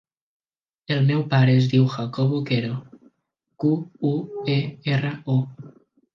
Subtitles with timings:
[0.95, 2.79] El meu pare es diu Jacobo Quero:
[3.65, 3.75] cu,
[4.15, 4.17] u,
[4.57, 4.59] e,
[4.97, 5.39] erra, o.